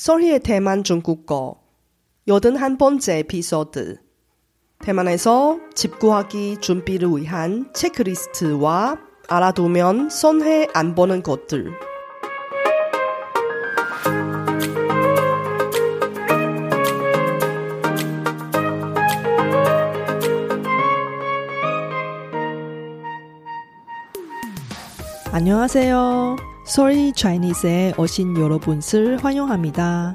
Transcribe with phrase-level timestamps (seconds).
[0.00, 1.60] 소리의 대만 중국어
[2.26, 3.98] 여든 한 번째 에피소드
[4.78, 8.96] 대만에서 집 구하기 준비를 위한 체크리스트와
[9.28, 11.70] 알아두면 손해 안 보는 것들
[25.30, 26.49] 안녕하세요.
[26.70, 30.14] 소리 차이니스에 오신 여러분을 환영합니다.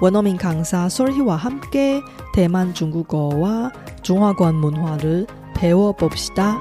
[0.00, 2.02] 원어민 강사 소리와 함께
[2.34, 3.70] 대만 중국어와
[4.02, 6.60] 중화권 문화를 배워봅시다.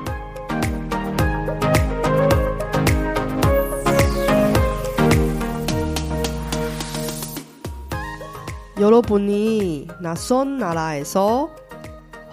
[8.79, 11.49] 여러분이 낯선 나라에서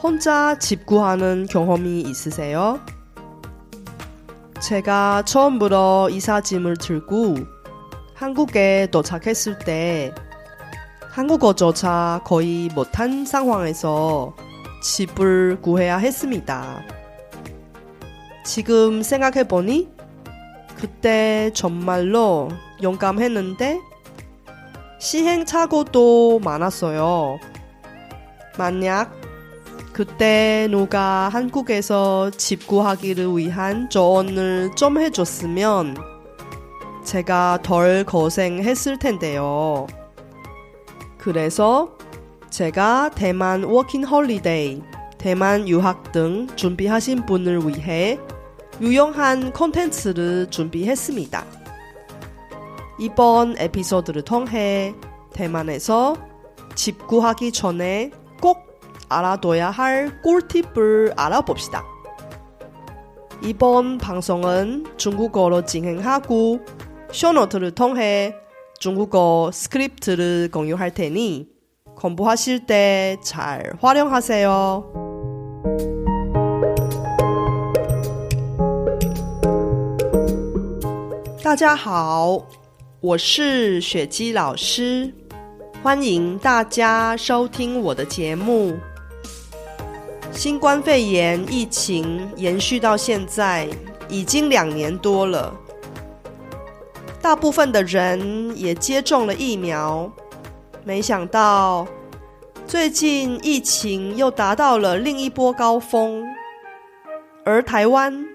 [0.02, 2.78] 혼자 집 구하는 경험이 있으세요?
[4.64, 7.34] 제가 처음으로 이사짐을 들고
[8.14, 10.14] 한국에 도착했을 때
[11.10, 14.34] 한국어조차 거의 못한 상황에서
[14.82, 16.82] 집을 구해야 했습니다.
[18.46, 19.90] 지금 생각해보니
[20.76, 22.48] 그때 정말로
[22.82, 23.80] 용감했는데
[24.98, 27.38] 시행착오도 많았어요.
[28.56, 29.23] 만약
[29.94, 35.96] 그때 누가 한국에서 집 구하기를 위한 조언을 좀 해줬으면
[37.04, 39.86] 제가 덜 고생했을 텐데요.
[41.16, 41.96] 그래서
[42.50, 44.82] 제가 대만 워킹 홀리데이,
[45.16, 48.18] 대만 유학 등 준비하신 분을 위해
[48.80, 51.44] 유용한 콘텐츠를 준비했습니다.
[52.98, 54.92] 이번 에피소드를 통해
[55.32, 56.16] 대만에서
[56.74, 58.23] 집 구하기 전에 꼭
[59.07, 61.83] 알아둬야 할 꿀팁을 알아봅시다.
[63.41, 66.59] 이번 방송은 중국어로 진행하고
[67.11, 68.35] 쇼노트를 통해
[68.79, 71.47] 중국어 스크립트를 공유할 테니
[71.95, 75.09] 공부하실 때 잘 활용하세요.
[81.43, 82.45] 大家好，
[83.01, 85.11] 我是雪姬老师，
[85.81, 88.77] 欢迎大家收听我的节目。
[90.34, 93.68] 新冠肺炎疫情延续到现在
[94.08, 95.54] 已经两年多了，
[97.22, 100.12] 大部分的人也接种了疫苗，
[100.84, 101.86] 没想到
[102.66, 106.24] 最近疫情又达到了另一波高峰，
[107.44, 108.26] 而台湾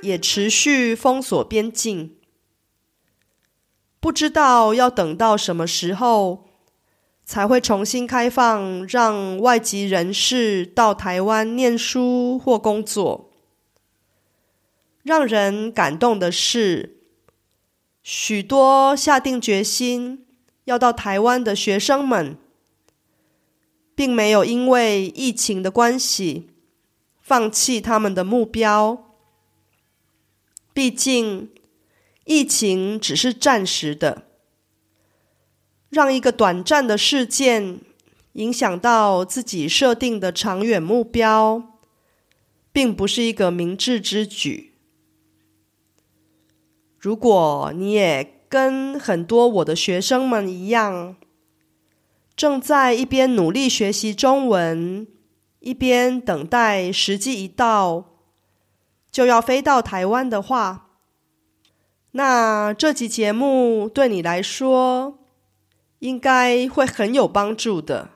[0.00, 2.16] 也持续封锁边境。
[4.00, 6.45] 不知道要等到什么时候
[7.26, 13.32] 才会重新开放，让外籍人士到台湾念书或工作。
[15.02, 16.98] 让人感动的是，
[18.02, 20.24] 许多下定决心
[20.64, 22.38] 要到台湾的学生们，
[23.96, 26.50] 并没有因为疫情的关系
[27.20, 29.12] 放弃他们的目标。
[30.72, 31.50] 毕竟。
[32.28, 34.25] 疫情只是暂时的，
[35.90, 37.80] 让一个短暂的事件
[38.32, 41.80] 影响到自己设定的长远目标，
[42.72, 44.74] 并不是一个明智之举。
[46.98, 51.16] 如果你也跟很多我的学生们一样，
[52.34, 55.06] 正在一边努力学习中文，
[55.60, 58.16] 一边等待时机一到
[59.10, 60.90] 就要飞到台湾的话，
[62.10, 65.15] 那这集节目对你来说
[66.06, 68.10] 应该会很有帮助的。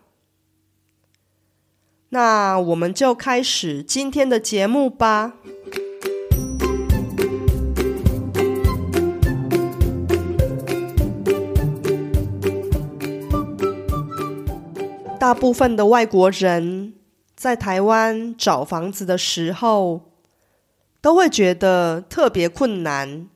[2.10, 5.34] 那我们就开始今天的节目吧。
[15.18, 16.94] 大部分的外国人
[17.34, 20.12] 在台湾找房子的时候，
[21.00, 23.28] 都会觉得特别困难。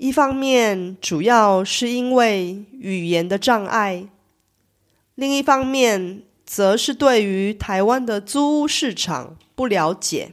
[0.00, 4.08] 一方面，主要是因为语言的障碍；
[5.14, 10.32] 另一方面，则是对于台湾的租屋市场不了解。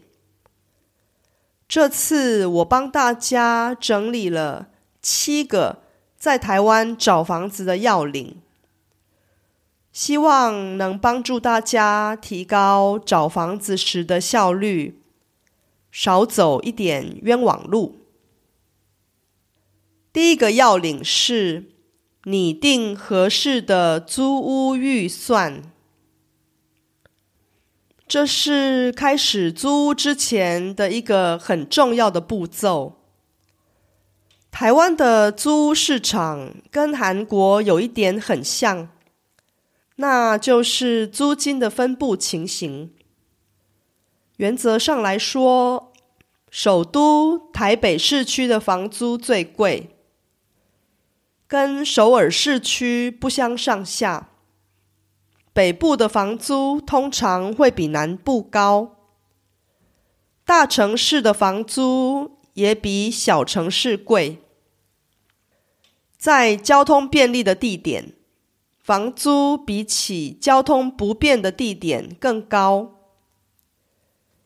[1.67, 4.69] 这次我帮大家整理了
[5.01, 5.83] 七个
[6.15, 8.37] 在台湾找房子的要领，
[9.91, 15.01] 希望能帮助大家提高找房子时的效率，
[15.91, 18.06] 少走一点冤枉路。
[20.17, 21.65] 第一个要领是
[22.23, 25.61] 拟定合适的租屋预算，
[28.07, 32.97] 这是开始租屋之前的一个很重要的步骤。
[34.49, 38.89] 台湾的租屋市场跟韩国有一点很像，
[39.97, 42.91] 那就是租金的分布情形。
[44.37, 45.93] 原则上来说，
[46.49, 49.91] 首都台北市区的房租最贵，
[51.47, 54.29] 跟首尔市区不相上下。
[55.53, 58.97] 北部的房租通常会比南部高，
[60.45, 64.43] 大城市的房租也比小城市贵。
[66.17, 68.13] 在交通便利的地点，
[68.79, 72.95] 房租比起交通不便的地点更高。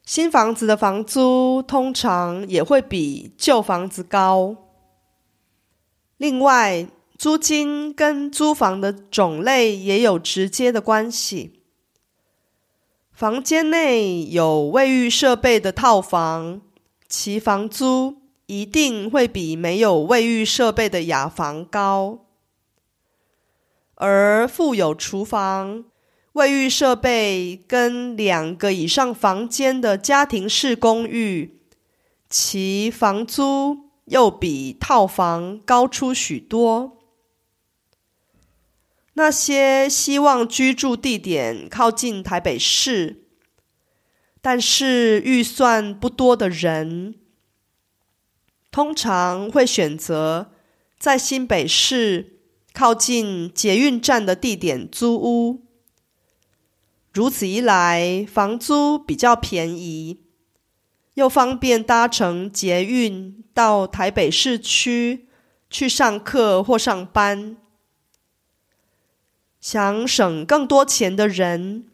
[0.04, 4.56] 新房子的房租通常也会比旧房子高。
[6.22, 6.86] 另外，
[7.18, 11.64] 租金跟租房的种类也有直接的关系。
[13.12, 16.62] 房间内有卫浴设备的套房，
[17.10, 22.28] 其房租一定会比没有卫浴设备的雅房高。
[23.96, 25.86] 而附有厨房。
[26.34, 31.60] 卫浴设备跟两个以上房间的家庭式公寓，
[32.30, 37.00] 其房租又比套房高出许多。
[39.14, 43.24] 那些希望居住地点靠近台北市，
[44.42, 47.16] 但是预算不多的人，
[48.70, 50.52] 通常会选择
[51.00, 52.42] 在新北市
[52.74, 55.66] 靠近捷运站的地点租屋。
[57.14, 60.20] 如此一来，房租比较便宜，
[61.22, 65.28] 又方便搭乘捷运到台北市区
[65.70, 67.58] 去上课或上班。
[69.60, 71.86] 想省更多钱的人，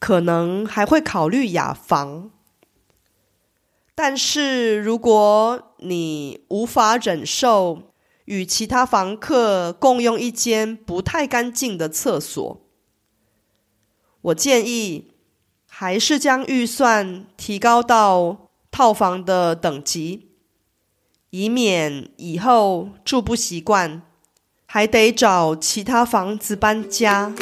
[0.00, 2.32] 可能还会考虑雅房。
[3.94, 7.92] 但是，如果你无法忍受
[8.24, 12.60] 与其他房客共用一间不太干净的厕所，
[14.22, 15.13] 我建议
[15.76, 20.28] 还是将预算提高到套房的等级，
[21.30, 24.02] 以免以后住不习惯，
[24.66, 27.34] 还得找其他房子搬家。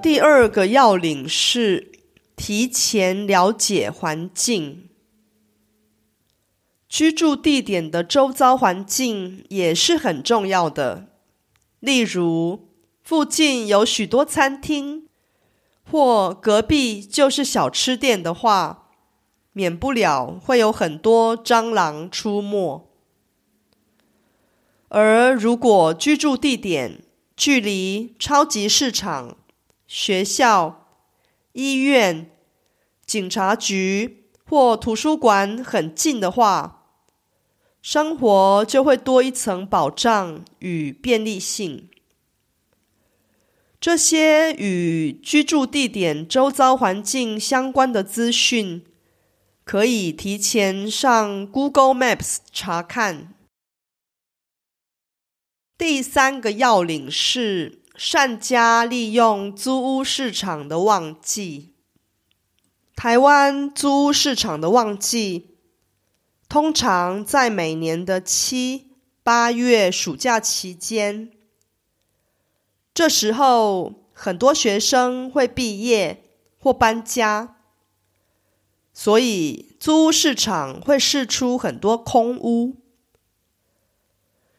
[0.00, 1.90] 第二个要领是
[2.36, 4.87] 提前了解环境。
[6.88, 11.08] 居住地点的周遭环境也是很重要的。
[11.80, 12.70] 例如，
[13.02, 15.06] 附近有许多餐厅，
[15.84, 18.88] 或隔壁就是小吃店的话，
[19.52, 22.90] 免不了会有很多蟑螂出没。
[24.88, 27.04] 而如果居住地点
[27.36, 29.36] 距离超级市场、
[29.86, 30.86] 学校、
[31.52, 32.30] 医院、
[33.04, 36.77] 警察局或图书馆很近的话，
[37.80, 41.88] 生活就会多一层保障与便利性。
[43.80, 48.84] 这些与居住地点周遭环境相关的资讯，
[49.64, 53.32] 可以提前上 Google Maps 查看。
[55.78, 61.74] 第三个要领是善加利用租屋市场的旺季。
[62.96, 65.47] 台湾租屋市场的旺季。
[66.48, 71.30] 通常在每年的七八月暑假期间，
[72.94, 76.24] 这时候很多学生会毕业
[76.58, 77.56] 或搬家，
[78.94, 82.76] 所以租屋市场会释出很多空屋。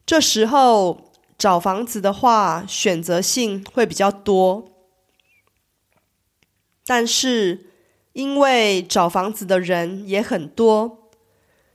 [0.06, 4.70] 这时候找房子的话，选择性会比较多，
[6.86, 7.72] 但是
[8.14, 11.09] 因为找房子的人也很多。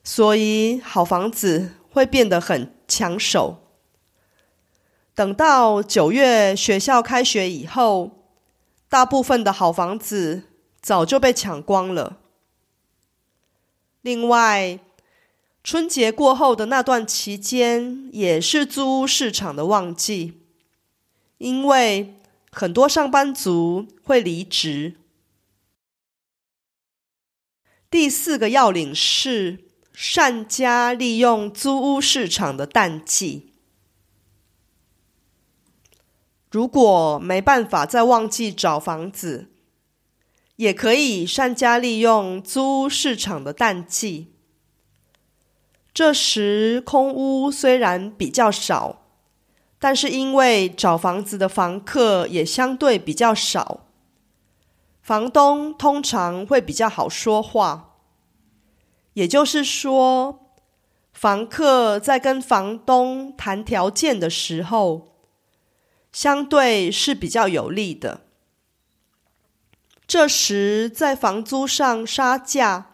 [0.07, 3.63] 所以，好房子会变得很抢手。
[5.15, 8.27] 等到九月学校开学以后，
[8.91, 10.43] 大部分的好房子
[10.83, 12.19] 早就被抢光了。
[14.03, 14.79] 另外，
[15.63, 20.43] 春节过后的那段期间也是租屋市场的旺季，
[21.39, 22.21] 因为
[22.53, 24.97] 很多上班族会离职。
[27.91, 29.65] 第四个要领是。
[29.95, 33.53] 善加利用租屋市场的淡季。
[36.51, 39.53] 如果没办法在旺季找房子，
[40.57, 44.33] 也可以善加利用租屋市场的淡季。
[45.93, 49.03] 这时空屋虽然比较少，
[49.79, 53.87] 但是因为找房子的房客也相对比较少，
[55.01, 57.94] 房东通常会比较好说话，
[59.15, 60.51] 也就是说，
[61.13, 65.17] 房客在跟房东谈条件的时候，
[66.13, 68.21] 相对是比较有利的。
[70.07, 72.91] 这时在房租上杀价，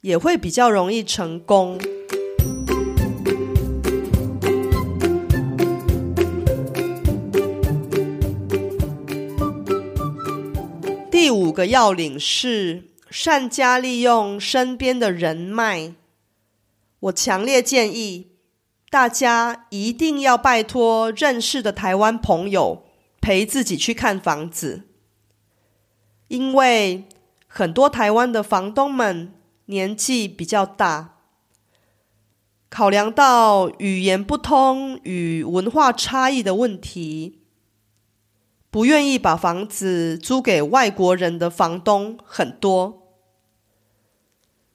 [0.00, 1.78] 也会比较容易成功。
[11.10, 15.94] 第五个要领是善加利用身边的人脉。
[17.00, 18.36] 我强烈建议
[18.88, 22.84] 大家一定要拜托认识的台湾朋友
[23.20, 24.84] 陪自己去看房子，
[26.28, 27.08] 因为
[27.46, 29.34] 很多台湾的房东们
[29.66, 31.16] 年纪比较大，
[32.68, 37.38] 考量到语言不通与文化差异的问题。
[38.70, 42.99] 不愿意把房子租给外国人的房东很多。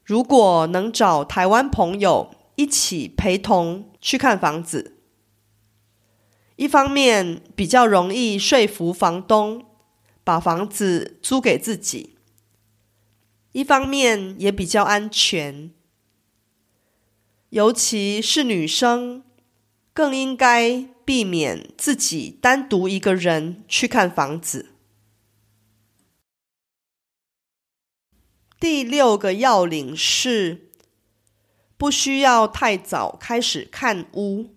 [0.06, 5.00] 如果能找台湾朋友一起陪同去看房子，
[6.56, 9.66] 一方面比较容易说服房东
[10.24, 12.16] 把房子租给自己，
[13.52, 15.72] 一方面也比较安全。
[17.50, 19.24] 尤其是女生，
[19.94, 20.90] 更应该。
[21.06, 24.75] 避免自己单独一个人去看房子。
[28.60, 30.70] 第六个要领是，
[31.78, 34.48] 不需要太早开始看屋。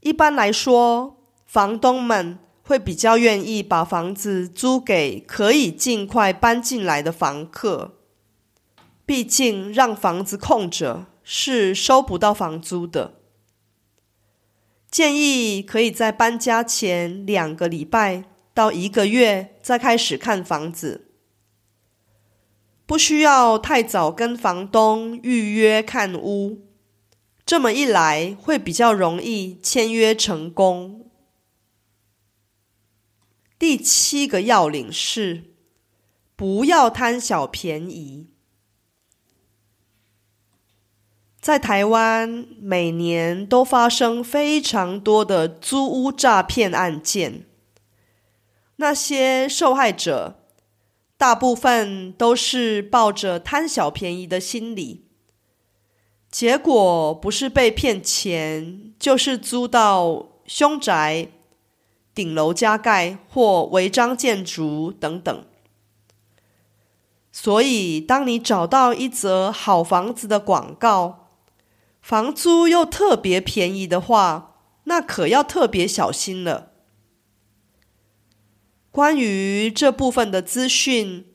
[0.00, 1.16] 一般来说，
[1.46, 7.96] 房东们会比较愿意把房子租给可以尽快搬进来的房客。
[9.06, 13.14] 毕竟，让房子空着是收不到房租的。
[14.90, 21.07] 建议可以在搬家前两个礼拜到一个月再开始看房子，
[22.88, 26.66] 不需要太早跟房东预约看屋，
[27.44, 31.10] 这么一来会比较容易签约成功。
[33.58, 35.52] 第七个要领是，
[36.34, 38.30] 不要贪小便宜。
[41.38, 47.44] 在台湾，每年都发生非常多的租屋诈骗案件。
[48.76, 50.37] 那些受害者
[51.18, 55.04] 大部分都是抱着贪小便宜的心理，
[56.30, 61.28] 结果不是被骗钱，就是租到凶宅、
[62.14, 65.44] 顶楼加盖或违章建筑等等。
[67.32, 71.30] 所以，当你找到一则好房子的广告，
[72.00, 76.70] 房租又特别便宜的话，那可要特别小心了。
[78.97, 81.25] 关于这部分的资讯，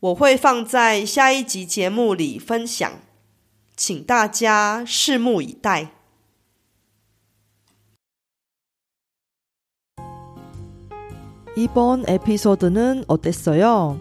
[0.00, 3.00] 我会放在下一集节目里分享，
[3.76, 5.90] 请大家拭目以待。
[11.56, 13.98] 이번에피소드는어땠어요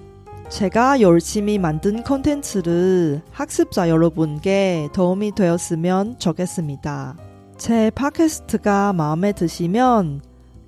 [0.47, 7.17] 제가 열심히 만든 콘텐츠를 학습자 여러분께 도움이 되었으면 좋겠습니다.
[7.57, 10.21] 제 팟캐스트가 마음에 드시면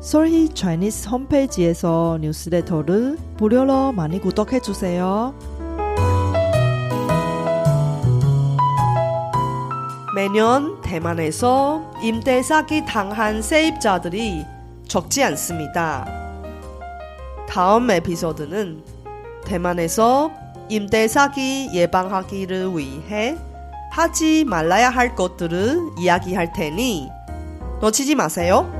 [0.00, 5.34] 솔희 차이니스 홈페이지에서 뉴스레터를 무료로 많이 구독해 주세요.
[10.14, 14.46] 매년 대만에서 임대 사기 당한 세입자들이
[14.88, 16.06] 적지 않습니다.
[17.46, 18.82] 다음 에피소드는
[19.44, 20.30] 대만에서
[20.70, 23.36] 임대 사기 예방하기를 위해
[23.92, 27.10] 하지 말아야 할 것들을 이야기할 테니
[27.82, 28.79] 놓치지 마세요.